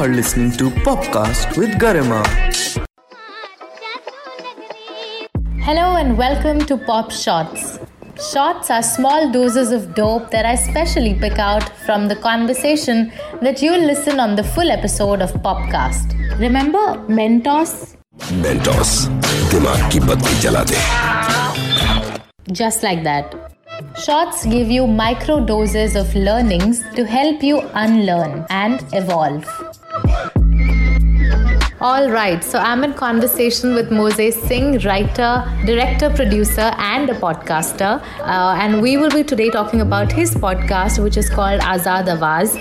are 0.00 0.08
listening 0.08 0.50
to 0.52 0.70
Popcast 0.70 1.56
with 1.58 1.70
Garima. 1.78 2.22
Hello 5.60 5.96
and 5.96 6.16
welcome 6.16 6.60
to 6.60 6.78
Pop 6.78 7.10
Shots. 7.10 7.78
Shots 8.32 8.70
are 8.70 8.82
small 8.82 9.30
doses 9.30 9.72
of 9.72 9.94
dope 9.94 10.30
that 10.30 10.46
I 10.46 10.54
specially 10.54 11.12
pick 11.14 11.38
out 11.38 11.68
from 11.84 12.08
the 12.08 12.16
conversation 12.16 13.12
that 13.42 13.60
you'll 13.60 13.84
listen 13.84 14.18
on 14.18 14.34
the 14.34 14.42
full 14.44 14.70
episode 14.70 15.20
of 15.20 15.32
Popcast. 15.34 16.14
Remember 16.38 16.86
Mentos? 17.08 17.96
Mentos 18.32 18.90
दिमाग 19.52 19.90
की 19.92 20.00
बत्ती 20.00 20.38
जला 20.40 20.62
दे 20.70 20.76
Just 22.52 22.82
like 22.82 23.02
that. 23.04 23.34
Shots 24.04 24.46
give 24.46 24.70
you 24.70 24.86
micro 24.86 25.40
doses 25.44 25.96
of 25.96 26.14
learnings 26.14 26.82
to 26.94 27.04
help 27.04 27.42
you 27.42 27.60
unlearn 27.74 28.46
and 28.48 28.84
evolve. 28.92 29.44
All 31.81 32.11
right, 32.11 32.43
so 32.43 32.59
I'm 32.59 32.83
in 32.83 32.93
conversation 32.93 33.73
with 33.73 33.89
Mozez 33.89 34.33
Singh, 34.47 34.77
writer, 34.85 35.43
director, 35.65 36.11
producer, 36.11 36.69
and 36.77 37.09
a 37.09 37.15
podcaster. 37.15 37.99
Uh, 38.19 38.55
and 38.61 38.83
we 38.83 38.97
will 38.97 39.09
be 39.09 39.23
today 39.23 39.49
talking 39.49 39.81
about 39.81 40.11
his 40.11 40.35
podcast, 40.35 41.01
which 41.01 41.17
is 41.17 41.27
called 41.27 41.59
Azad 41.61 42.05
Awaaz. 42.05 42.53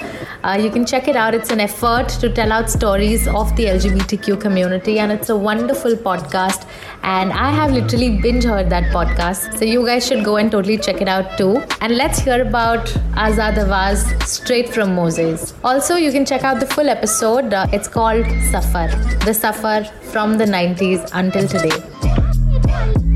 Uh, 0.43 0.59
you 0.61 0.71
can 0.71 0.87
check 0.87 1.09
it 1.09 1.17
out. 1.17 1.35
It's 1.35 1.51
an 1.51 1.61
effort 1.61 2.09
to 2.21 2.33
tell 2.33 2.53
out 2.53 2.71
stories 2.71 3.29
of 3.29 3.55
the 3.57 3.67
LGBTQ 3.67 4.41
community, 4.41 4.99
and 4.99 5.13
it's 5.13 5.29
a 5.29 5.37
wonderful 5.37 5.93
podcast. 5.93 6.67
And 7.03 7.33
I 7.33 7.51
have 7.51 7.73
literally 7.73 8.19
binge 8.21 8.45
heard 8.45 8.71
that 8.71 8.85
podcast. 8.93 9.59
So 9.59 9.65
you 9.65 9.85
guys 9.85 10.07
should 10.07 10.25
go 10.25 10.37
and 10.37 10.51
totally 10.51 10.79
check 10.79 11.01
it 11.01 11.09
out 11.09 11.37
too. 11.37 11.63
And 11.81 11.97
let's 11.97 12.19
hear 12.19 12.41
about 12.47 12.87
Azad 13.27 13.57
Awaaz 13.57 14.23
straight 14.23 14.69
from 14.69 14.91
Mozez. 14.91 15.53
Also, 15.63 15.97
you 15.97 16.13
can 16.13 16.25
check 16.25 16.45
out 16.45 16.61
the 16.61 16.67
full 16.67 16.89
episode. 16.89 17.53
Uh, 17.53 17.67
it's 17.73 17.89
called 17.89 18.27
Safar. 18.51 18.89
The 19.25 19.35
Safar 19.35 19.85
from 20.13 20.39
the 20.39 20.45
90s 20.45 21.09
until 21.13 21.49
today. 21.49 23.10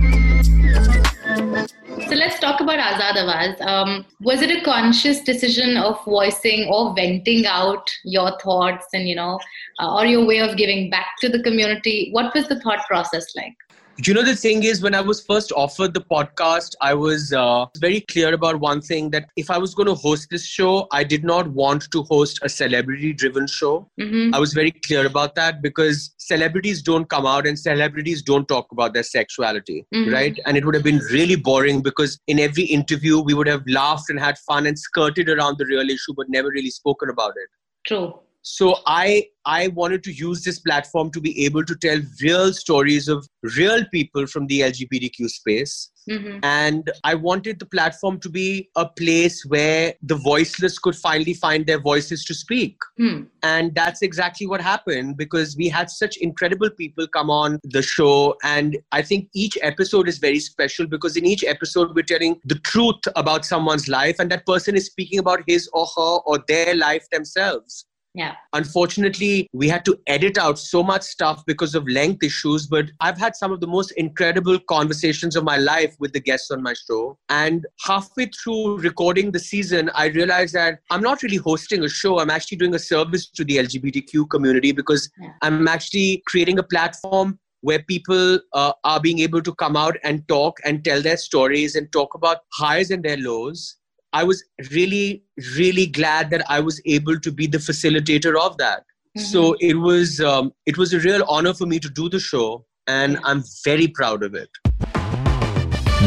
So 2.08 2.16
let's 2.16 2.38
talk 2.38 2.60
about 2.60 2.78
Azad 2.78 3.16
Awaaz. 3.16 3.60
Um, 3.62 4.04
was 4.20 4.42
it 4.42 4.50
a 4.50 4.62
conscious 4.62 5.20
decision 5.20 5.78
of 5.78 6.04
voicing 6.04 6.68
or 6.70 6.94
venting 6.94 7.46
out 7.46 7.90
your 8.04 8.38
thoughts 8.40 8.86
and, 8.92 9.08
you 9.08 9.14
know, 9.14 9.40
uh, 9.80 9.94
or 9.96 10.04
your 10.04 10.26
way 10.26 10.40
of 10.40 10.58
giving 10.58 10.90
back 10.90 11.16
to 11.20 11.30
the 11.30 11.42
community? 11.42 12.10
What 12.12 12.34
was 12.34 12.46
the 12.46 12.60
thought 12.60 12.86
process 12.86 13.34
like? 13.34 13.54
You 13.96 14.12
know, 14.12 14.24
the 14.24 14.34
thing 14.34 14.64
is, 14.64 14.82
when 14.82 14.92
I 14.92 15.00
was 15.00 15.24
first 15.24 15.52
offered 15.52 15.94
the 15.94 16.00
podcast, 16.00 16.74
I 16.80 16.94
was 16.94 17.32
uh, 17.32 17.66
very 17.78 18.00
clear 18.00 18.34
about 18.34 18.58
one 18.58 18.80
thing 18.80 19.10
that 19.10 19.28
if 19.36 19.50
I 19.50 19.58
was 19.58 19.72
going 19.72 19.86
to 19.86 19.94
host 19.94 20.30
this 20.30 20.44
show, 20.44 20.88
I 20.90 21.04
did 21.04 21.22
not 21.22 21.46
want 21.48 21.88
to 21.92 22.02
host 22.02 22.40
a 22.42 22.48
celebrity 22.48 23.12
driven 23.12 23.46
show. 23.46 23.88
Mm-hmm. 24.00 24.34
I 24.34 24.40
was 24.40 24.52
very 24.52 24.72
clear 24.72 25.06
about 25.06 25.36
that 25.36 25.62
because 25.62 26.12
celebrities 26.18 26.82
don't 26.82 27.08
come 27.08 27.24
out 27.24 27.46
and 27.46 27.56
celebrities 27.56 28.20
don't 28.22 28.48
talk 28.48 28.66
about 28.72 28.94
their 28.94 29.04
sexuality, 29.04 29.86
Mhm. 29.94 30.12
right? 30.12 30.38
And 30.44 30.56
it 30.56 30.64
would 30.64 30.74
have 30.74 30.84
been 30.84 30.98
really 31.12 31.36
boring 31.36 31.80
because 31.80 32.18
in 32.26 32.40
every 32.40 32.64
interview, 32.64 33.20
we 33.20 33.32
would 33.34 33.46
have 33.46 33.62
laughed 33.68 34.10
and 34.10 34.18
had 34.18 34.38
fun 34.38 34.66
and 34.66 34.76
skirted 34.76 35.28
around 35.28 35.58
the 35.58 35.66
real 35.66 35.88
issue, 35.88 36.14
but 36.16 36.28
never 36.28 36.48
really 36.48 36.70
spoken 36.70 37.10
about 37.10 37.34
it 37.36 37.48
True. 37.86 38.18
So 38.44 38.76
i 38.86 39.26
i 39.46 39.68
wanted 39.68 40.04
to 40.04 40.12
use 40.12 40.44
this 40.44 40.58
platform 40.58 41.10
to 41.10 41.18
be 41.18 41.44
able 41.46 41.64
to 41.64 41.74
tell 41.76 41.98
real 42.20 42.52
stories 42.52 43.08
of 43.08 43.26
real 43.56 43.82
people 43.90 44.26
from 44.26 44.46
the 44.48 44.60
lgbtq 44.60 45.28
space. 45.28 45.90
Mm-hmm. 46.10 46.40
and 46.42 46.90
i 47.02 47.14
wanted 47.14 47.58
the 47.58 47.64
platform 47.64 48.20
to 48.20 48.28
be 48.28 48.68
a 48.76 48.86
place 48.86 49.42
where 49.46 49.94
the 50.02 50.16
voiceless 50.16 50.78
could 50.78 50.94
finally 50.94 51.32
find 51.32 51.64
their 51.66 51.80
voices 51.80 52.26
to 52.26 52.34
speak. 52.34 52.76
Hmm. 52.98 53.22
and 53.42 53.74
that's 53.74 54.02
exactly 54.02 54.46
what 54.46 54.60
happened 54.60 55.16
because 55.16 55.56
we 55.56 55.70
had 55.70 55.88
such 55.88 56.18
incredible 56.18 56.68
people 56.68 57.08
come 57.08 57.30
on 57.30 57.58
the 57.64 57.80
show. 57.80 58.36
And 58.44 58.76
i 58.92 59.00
think 59.00 59.30
each 59.34 59.56
episode 59.62 60.06
is 60.06 60.18
very 60.18 60.40
special 60.40 60.86
because 60.86 61.16
in 61.16 61.24
each 61.24 61.44
episode 61.44 61.94
we're 61.94 62.02
telling 62.02 62.38
the 62.44 62.58
truth 62.58 63.00
about 63.16 63.46
someone's 63.46 63.88
life. 63.88 64.16
And 64.18 64.30
that 64.30 64.44
person 64.44 64.76
is 64.76 64.84
speaking 64.84 65.18
about 65.18 65.42
his 65.46 65.70
or 65.72 65.86
her 65.96 66.18
or 66.26 66.44
their 66.46 66.74
life 66.74 67.08
themselves 67.10 67.86
Yeah. 68.16 68.34
unfortunately 68.52 69.48
we 69.52 69.68
had 69.68 69.84
to 69.86 69.98
edit 70.06 70.38
out 70.38 70.56
so 70.58 70.82
much 70.84 71.02
stuff 71.02 71.44
because 71.46 71.74
of 71.74 71.86
length 71.88 72.22
issues 72.22 72.66
but 72.68 72.86
i've 73.00 73.18
had 73.18 73.34
some 73.34 73.50
of 73.50 73.60
the 73.60 73.66
most 73.66 73.90
incredible 73.92 74.58
conversations 74.68 75.34
of 75.34 75.42
my 75.42 75.56
life 75.56 75.96
with 75.98 76.12
the 76.12 76.20
guests 76.20 76.50
on 76.52 76.62
my 76.62 76.74
show 76.86 77.18
and 77.28 77.66
halfway 77.84 78.26
through 78.26 78.78
recording 78.78 79.32
the 79.32 79.38
season 79.40 79.90
i 79.94 80.06
realized 80.06 80.54
that 80.54 80.78
i'm 80.90 81.02
not 81.02 81.22
really 81.24 81.36
hosting 81.48 81.82
a 81.84 81.88
show 81.88 82.18
i'm 82.20 82.30
actually 82.30 82.56
doing 82.56 82.74
a 82.74 82.78
service 82.78 83.28
to 83.28 83.44
the 83.44 83.56
lgbtq 83.56 84.28
community 84.30 84.70
because 84.72 85.10
Yeah. 85.20 85.30
i'm 85.42 85.66
actually 85.66 86.22
creating 86.26 86.58
a 86.60 86.62
platform 86.62 87.38
where 87.62 87.82
people 87.82 88.38
uh, 88.52 88.72
are 88.84 89.00
being 89.00 89.20
able 89.20 89.40
to 89.42 89.52
come 89.54 89.74
out 89.74 89.96
and 90.04 90.26
talk 90.28 90.58
and 90.64 90.84
tell 90.84 91.00
their 91.00 91.16
stories 91.16 91.74
and 91.74 91.90
talk 91.92 92.14
about 92.14 92.38
highs 92.52 92.90
and 92.90 93.02
their 93.02 93.16
lows 93.16 93.76
I 94.14 94.22
was 94.22 94.44
really, 94.70 95.24
really 95.58 95.86
glad 95.86 96.30
that 96.30 96.48
I 96.48 96.60
was 96.60 96.80
able 96.86 97.18
to 97.18 97.32
be 97.32 97.48
the 97.48 97.58
facilitator 97.58 98.40
of 98.40 98.56
that. 98.58 98.84
So 99.16 99.56
it 99.60 99.74
was, 99.74 100.20
um, 100.20 100.52
it 100.66 100.78
was 100.78 100.92
a 100.92 101.00
real 101.00 101.24
honor 101.28 101.52
for 101.52 101.66
me 101.66 101.80
to 101.80 101.88
do 101.88 102.08
the 102.08 102.20
show, 102.20 102.64
and 102.86 103.18
I'm 103.24 103.42
very 103.64 103.88
proud 103.88 104.22
of 104.22 104.34
it. 104.34 104.48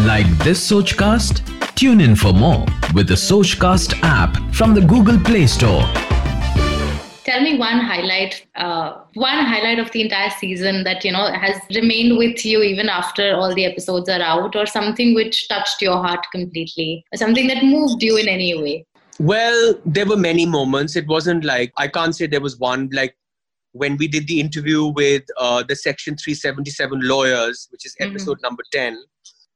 Like 0.06 0.28
this 0.40 0.72
Sochcast? 0.72 1.44
Tune 1.75 2.00
in 2.00 2.16
for 2.16 2.31
more 2.34 2.66
with 2.94 3.07
the 3.09 3.16
Sochcast 3.16 4.00
app 4.03 4.38
from 4.53 4.74
the 4.74 4.81
Google 4.81 5.19
Play 5.19 5.45
Store. 5.45 5.84
Tell 7.28 7.42
me 7.42 7.58
one 7.58 7.80
highlight, 7.80 8.48
uh, 8.56 9.02
one 9.16 9.46
highlight 9.46 9.80
of 9.80 9.92
the 9.92 10.02
entire 10.02 10.30
season 10.30 10.86
that 10.86 11.04
you 11.04 11.12
know 11.12 11.30
has 11.30 11.60
remained 11.76 12.18
with 12.18 12.46
you 12.46 12.62
even 12.64 12.88
after 12.88 13.36
all 13.36 13.54
the 13.54 13.66
episodes 13.66 14.08
are 14.08 14.22
out, 14.22 14.56
or 14.56 14.66
something 14.66 15.14
which 15.14 15.50
touched 15.50 15.82
your 15.82 15.98
heart 15.98 16.26
completely, 16.32 17.04
or 17.14 17.18
something 17.18 17.48
that 17.48 17.66
moved 17.66 18.02
you 18.02 18.16
in 18.16 18.30
any 18.30 18.58
way. 18.62 18.86
Well, 19.20 19.74
there 19.86 20.06
were 20.06 20.16
many 20.16 20.46
moments. 20.46 20.96
It 20.96 21.06
wasn't 21.08 21.44
like, 21.44 21.74
I 21.78 21.90
can't 21.90 22.16
say 22.16 22.28
there 22.28 22.40
was 22.40 22.58
one. 22.60 22.90
Like 22.94 23.18
when 23.74 23.98
we 23.98 24.08
did 24.08 24.28
the 24.28 24.40
interview 24.40 24.86
with 24.86 25.24
uh, 25.38 25.64
the 25.68 25.76
Section 25.76 26.16
377 26.16 27.02
lawyers, 27.02 27.68
which 27.72 27.86
is 27.86 27.94
Mhm. 28.00 28.10
episode 28.10 28.38
number 28.42 28.64
10, 28.72 29.04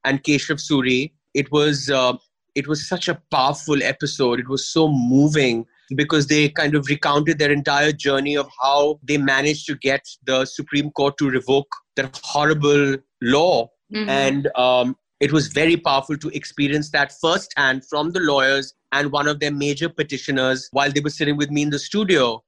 and 0.04 0.22
Keshav 0.22 0.60
Suri, 0.60 1.12
it 1.32 1.50
was, 1.50 1.88
uh, 1.88 2.12
it 2.54 2.66
was 2.68 2.86
such 2.86 3.08
a 3.08 3.18
powerful 3.30 3.82
episode. 3.82 4.40
It 4.40 4.48
was 4.48 4.68
so 4.68 4.88
moving 4.88 5.64
because 5.96 6.26
they 6.26 6.48
kind 6.48 6.74
of 6.74 6.86
recounted 6.88 7.38
their 7.38 7.52
entire 7.52 7.92
journey 7.92 8.36
of 8.36 8.48
how 8.60 8.98
they 9.02 9.16
managed 9.18 9.66
to 9.66 9.76
get 9.76 10.06
the 10.24 10.44
Supreme 10.44 10.90
Court 10.92 11.16
to 11.18 11.30
revoke 11.30 11.68
that 11.96 12.18
horrible 12.22 12.96
law 13.20 13.68
Mhm. 13.94 14.08
and 14.08 14.46
um, 14.56 14.96
it 15.20 15.32
was 15.32 15.48
very 15.48 15.76
powerful 15.76 16.16
to 16.16 16.28
experience 16.30 16.90
that 16.90 17.12
firsthand 17.20 17.84
from 17.88 18.10
the 18.12 18.20
lawyers 18.20 18.72
and 18.92 19.12
one 19.12 19.28
of 19.28 19.38
their 19.40 19.52
major 19.52 19.88
petitioners 19.88 20.68
while 20.72 20.90
they 20.90 21.00
were 21.00 21.10
sitting 21.10 21.36
with 21.36 21.50
me 21.50 21.62
in 21.62 21.70
the 21.70 21.78
studio. 21.78 22.42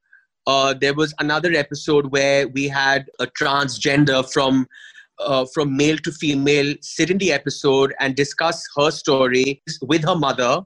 Uh, 0.46 0.74
there 0.74 0.94
was 0.94 1.14
another 1.20 1.52
episode 1.52 2.10
where 2.12 2.48
we 2.48 2.66
had 2.68 3.06
a 3.20 3.26
transgender 3.26 4.20
from 4.32 4.66
uh, 5.20 5.46
from 5.54 5.76
male 5.76 5.96
to 5.98 6.10
female 6.10 6.74
sit 6.80 7.08
in 7.08 7.18
the 7.18 7.30
episode 7.32 7.94
and 8.00 8.16
discuss 8.16 8.64
her 8.76 8.90
story 8.90 9.62
with 9.82 10.02
her 10.04 10.16
mother, 10.16 10.60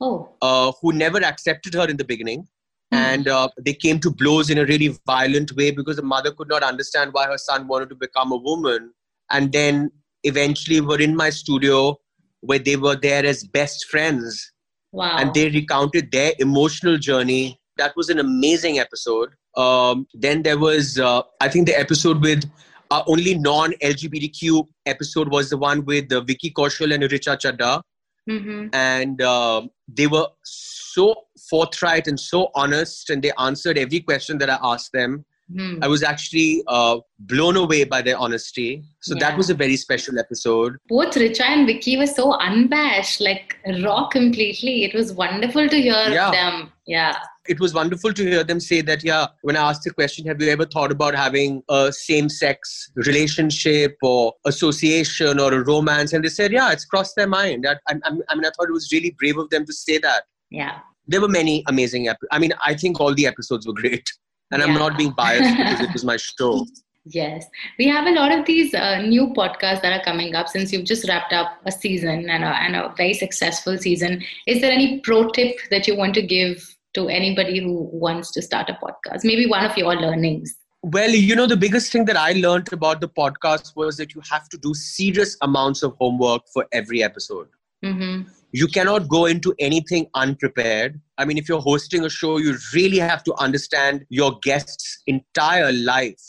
oh, 0.00 0.30
uh, 0.42 0.72
who 0.80 0.92
never 0.92 1.18
accepted 1.24 1.74
her 1.74 1.88
in 1.88 1.96
the 1.96 2.04
beginning. 2.04 2.46
Hmm. 2.92 2.98
And 2.98 3.28
uh, 3.28 3.48
they 3.64 3.74
came 3.74 4.00
to 4.00 4.10
blows 4.10 4.50
in 4.50 4.58
a 4.58 4.64
really 4.64 4.96
violent 5.06 5.52
way 5.56 5.70
because 5.70 5.96
the 5.96 6.02
mother 6.02 6.32
could 6.32 6.48
not 6.48 6.62
understand 6.62 7.12
why 7.12 7.26
her 7.26 7.38
son 7.38 7.66
wanted 7.66 7.88
to 7.90 7.94
become 7.94 8.32
a 8.32 8.36
woman. 8.36 8.92
And 9.30 9.52
then 9.52 9.90
eventually 10.24 10.80
were 10.80 11.00
in 11.00 11.16
my 11.16 11.30
studio 11.30 11.96
where 12.40 12.58
they 12.58 12.76
were 12.76 12.96
there 12.96 13.24
as 13.24 13.44
best 13.44 13.86
friends 13.86 14.52
wow. 14.92 15.16
and 15.18 15.32
they 15.34 15.48
recounted 15.50 16.10
their 16.12 16.32
emotional 16.38 16.98
journey. 16.98 17.58
That 17.76 17.94
was 17.96 18.10
an 18.10 18.18
amazing 18.18 18.78
episode. 18.78 19.30
Um, 19.56 20.06
then 20.14 20.42
there 20.42 20.58
was, 20.58 20.98
uh, 20.98 21.22
I 21.40 21.48
think, 21.48 21.66
the 21.66 21.78
episode 21.78 22.20
with 22.22 22.44
our 22.90 23.04
only 23.06 23.36
non 23.36 23.72
LGBTQ 23.82 24.66
episode 24.86 25.28
was 25.28 25.50
the 25.50 25.56
one 25.56 25.84
with 25.84 26.12
uh, 26.12 26.20
Vicky 26.20 26.50
Kaushal 26.50 26.92
and 26.92 27.02
Richa 27.04 27.38
Chadha 27.38 27.82
Mhm. 28.28 28.70
and 28.72 29.20
um 29.22 29.70
they 29.88 30.06
were 30.06 30.26
so 30.44 31.14
forthright 31.50 32.06
and 32.06 32.18
so 32.18 32.50
honest 32.54 33.10
and 33.10 33.22
they 33.22 33.32
answered 33.38 33.76
every 33.76 34.00
question 34.00 34.38
that 34.38 34.48
i 34.50 34.58
asked 34.62 34.92
them 34.92 35.24
Hmm. 35.54 35.78
i 35.82 35.88
was 35.88 36.02
actually 36.02 36.62
uh, 36.68 36.96
blown 37.18 37.56
away 37.62 37.84
by 37.84 38.00
their 38.00 38.16
honesty 38.16 38.82
so 39.02 39.14
Yeah. 39.14 39.20
that 39.28 39.36
was 39.36 39.50
a 39.50 39.54
very 39.62 39.76
special 39.76 40.18
episode 40.18 40.78
Both 40.88 41.16
Richa 41.22 41.42
and 41.42 41.66
Vicky 41.66 41.98
were 41.98 42.06
so 42.06 42.32
unabashed, 42.32 43.20
like 43.20 43.58
raw 43.84 44.06
completely. 44.08 44.84
It 44.84 44.94
was 44.94 45.12
wonderful 45.12 45.68
to 45.68 45.76
hear 45.88 46.02
Yeah. 46.18 46.30
them. 46.30 46.72
Yeah. 46.86 47.12
It 47.48 47.60
was 47.60 47.74
wonderful 47.74 48.12
to 48.12 48.24
hear 48.24 48.42
them 48.44 48.58
say 48.60 48.80
that 48.80 49.04
yeah 49.04 49.26
when 49.42 49.56
i 49.56 49.68
asked 49.70 49.82
the 49.84 49.90
question 49.90 50.26
have 50.26 50.40
you 50.40 50.48
ever 50.50 50.64
thought 50.64 50.90
about 50.92 51.14
having 51.14 51.62
a 51.68 51.92
same 51.92 52.28
sex 52.28 52.90
relationship 52.94 53.96
or 54.02 54.32
association 54.46 55.38
or 55.38 55.52
a 55.52 55.64
romance 55.64 56.12
and 56.12 56.24
they 56.24 56.28
said 56.28 56.52
yeah 56.52 56.72
it's 56.72 56.84
crossed 56.84 57.16
their 57.16 57.26
mind 57.26 57.66
I, 57.68 57.74
I, 57.88 57.94
I 58.06 58.10
mean 58.34 58.44
i 58.46 58.50
thought 58.50 58.68
it 58.68 58.72
was 58.72 58.90
really 58.92 59.14
brave 59.18 59.38
of 59.38 59.50
them 59.50 59.64
to 59.66 59.72
say 59.72 59.98
that 59.98 60.22
Yeah. 60.50 60.78
there 61.06 61.20
were 61.20 61.28
many 61.28 61.62
amazing 61.68 62.08
ep- 62.08 62.18
i 62.30 62.38
mean 62.38 62.52
i 62.64 62.74
think 62.74 63.00
all 63.00 63.14
the 63.14 63.26
episodes 63.26 63.66
were 63.66 63.74
great 63.74 64.08
And 64.52 64.62
I'm 64.62 64.74
not 64.74 64.96
being 64.96 65.10
biased 65.10 65.56
because 65.56 65.80
it 65.80 65.92
was 65.92 66.04
my 66.04 66.16
show. 66.16 66.66
Yes, 67.06 67.44
we 67.78 67.86
have 67.88 68.06
a 68.06 68.12
lot 68.12 68.32
of 68.32 68.46
these 68.46 68.72
uh, 68.72 69.02
new 69.02 69.26
podcasts 69.38 69.82
that 69.82 69.92
are 69.92 70.02
coming 70.04 70.34
up 70.34 70.48
since 70.48 70.72
you've 70.72 70.86
just 70.86 71.06
wrapped 71.06 71.34
up 71.34 71.48
a 71.66 71.72
season 71.72 72.30
and 72.30 72.44
a, 72.44 72.46
and 72.46 72.74
a 72.76 72.94
very 72.96 73.12
successful 73.12 73.76
season. 73.76 74.22
Is 74.46 74.62
there 74.62 74.72
any 74.72 75.00
pro 75.00 75.28
tip 75.28 75.56
that 75.70 75.86
you 75.86 75.96
want 75.96 76.14
to 76.14 76.22
give 76.22 76.73
to 76.94 77.08
anybody 77.08 77.60
who 77.62 77.88
wants 77.92 78.30
to 78.32 78.42
start 78.42 78.70
a 78.70 78.74
podcast? 78.74 79.20
Maybe 79.24 79.46
one 79.46 79.64
of 79.64 79.76
your 79.76 79.94
learnings. 79.94 80.56
Well, 80.82 81.10
you 81.10 81.34
know, 81.34 81.46
the 81.46 81.56
biggest 81.56 81.90
thing 81.92 82.04
that 82.06 82.16
I 82.16 82.32
learned 82.32 82.72
about 82.72 83.00
the 83.00 83.08
podcast 83.08 83.74
was 83.74 83.96
that 83.96 84.14
you 84.14 84.20
have 84.30 84.48
to 84.50 84.58
do 84.58 84.74
serious 84.74 85.36
amounts 85.40 85.82
of 85.82 85.96
homework 85.98 86.42
for 86.52 86.66
every 86.72 87.02
episode. 87.02 87.48
hmm 87.82 88.22
You 88.52 88.68
cannot 88.68 89.08
go 89.08 89.26
into 89.26 89.54
anything 89.58 90.06
unprepared. 90.14 91.00
I 91.18 91.24
mean, 91.24 91.38
if 91.38 91.48
you're 91.48 91.60
hosting 91.60 92.04
a 92.04 92.10
show, 92.10 92.36
you 92.38 92.56
really 92.72 92.98
have 92.98 93.24
to 93.24 93.34
understand 93.46 94.04
your 94.10 94.38
guest's 94.42 95.02
entire 95.06 95.72
life. 95.72 96.24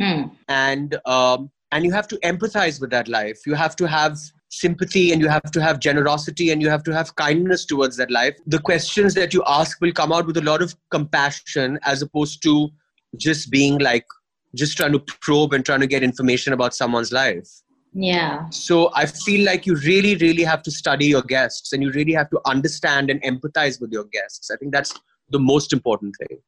Hmm. 0.00 0.24
and 0.48 0.98
um, 1.06 1.50
and 1.72 1.84
you 1.84 1.92
have 1.92 2.06
to 2.08 2.16
empathize 2.18 2.80
with 2.80 2.90
that 2.90 3.08
life 3.08 3.38
you 3.46 3.54
have 3.54 3.74
to 3.76 3.86
have 3.88 4.18
sympathy 4.48 5.12
and 5.12 5.20
you 5.20 5.28
have 5.28 5.50
to 5.50 5.60
have 5.60 5.80
generosity 5.80 6.50
and 6.50 6.62
you 6.62 6.68
have 6.68 6.82
to 6.82 6.92
have 6.92 7.14
kindness 7.16 7.64
towards 7.64 7.96
that 7.96 8.10
life 8.10 8.36
the 8.46 8.58
questions 8.58 9.14
that 9.14 9.34
you 9.34 9.42
ask 9.46 9.80
will 9.80 9.92
come 9.92 10.12
out 10.12 10.26
with 10.26 10.36
a 10.36 10.42
lot 10.42 10.62
of 10.62 10.74
compassion 10.90 11.78
as 11.82 12.00
opposed 12.00 12.42
to 12.42 12.68
just 13.16 13.50
being 13.50 13.78
like 13.78 14.06
just 14.54 14.76
trying 14.76 14.92
to 14.92 15.00
probe 15.20 15.52
and 15.52 15.64
trying 15.64 15.80
to 15.80 15.86
get 15.86 16.02
information 16.02 16.52
about 16.52 16.74
someone's 16.74 17.12
life. 17.12 17.48
Yeah. 17.98 18.50
so 18.50 18.90
i 18.94 19.06
feel 19.06 19.44
like 19.46 19.64
you 19.64 19.74
really 19.76 20.16
really 20.16 20.42
have 20.42 20.62
to 20.64 20.70
study 20.70 21.06
your 21.06 21.22
guests 21.22 21.72
and 21.72 21.82
you 21.82 21.90
really 21.92 22.12
have 22.12 22.28
to 22.28 22.40
understand 22.44 23.08
and 23.08 23.22
empathize 23.22 23.80
with 23.80 23.90
your 23.90 24.04
guests. 24.04 24.50
I 24.50 24.56
think 24.56 24.72
that's 24.72 24.92
the 25.30 25.38
most 25.38 25.72
important 25.72 26.14
thing 26.18 26.38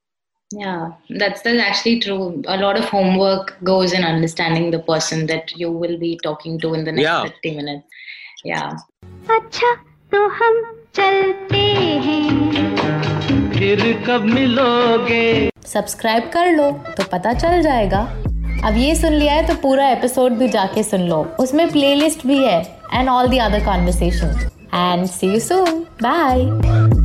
Yeah, 0.52 0.92
that's 1.10 1.42
that's 1.42 1.60
actually 1.60 2.00
true. 2.00 2.44
A 2.48 2.58
lot 2.58 2.78
of 2.78 2.86
homework 2.86 3.56
goes 3.64 3.94
in 3.94 4.04
understanding 4.04 4.70
the 4.72 4.80
person 4.80 5.26
that 5.28 5.56
you 5.58 5.72
will 5.72 5.98
be 5.98 6.20
talking 6.24 6.60
to 6.60 6.74
in 6.76 6.84
the 6.84 6.92
next 6.92 7.04
Yeah. 7.04 7.24
50 7.24 7.56
minutes. 7.56 7.86
Yeah. 8.46 8.72
अच्छा 9.30 9.74
तो 10.12 10.28
हम 10.40 10.62
चलते 10.96 11.62
हैं 12.08 13.52
फिर 13.54 13.82
कब 14.08 14.26
मिलोगे 14.34 15.50
subscribe 15.66 16.30
कर 16.34 16.52
लो 16.56 16.72
तो 16.98 17.04
पता 17.12 17.34
चल 17.34 17.62
जाएगा 17.62 18.02
अब 18.68 18.78
ये 18.78 18.96
सुन 18.96 19.14
लिया 19.14 19.34
है 19.34 19.48
तो 19.48 19.56
पूरा 19.62 19.88
एपिसोड 19.90 20.34
भी 20.40 20.48
जाके 20.50 20.84
सुन 20.84 21.08
लो 21.10 21.24
उसमें 21.40 21.68
प्लेलिस्ट 21.72 22.28
भी 22.28 22.38
है 22.44 22.60
and 22.94 23.10
all 23.10 23.28
the 23.28 23.40
other 23.42 23.66
conversation 23.66 24.50
and 24.74 25.06
see 25.08 25.34
you 25.34 25.40
soon 25.40 25.82
bye 26.02 26.97